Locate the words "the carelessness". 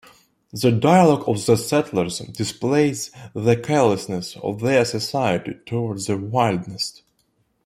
3.35-4.35